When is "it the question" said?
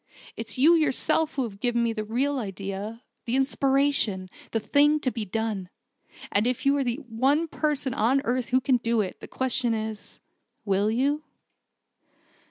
9.01-9.75